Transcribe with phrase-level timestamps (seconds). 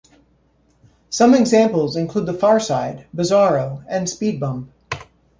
[1.11, 4.71] Some examples include The Far Side, Bizarro, and Speed Bump.